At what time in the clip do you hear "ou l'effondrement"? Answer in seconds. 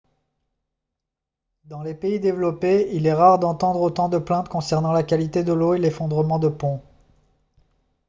5.75-6.39